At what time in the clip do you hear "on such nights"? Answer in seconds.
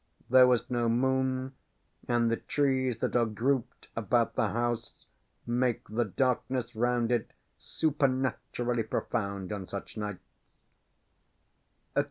9.53-10.25